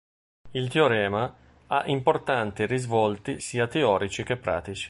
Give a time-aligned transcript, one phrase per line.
[0.49, 1.31] Il teorema
[1.67, 4.79] ha importanti risvolti sia teorici che pratici.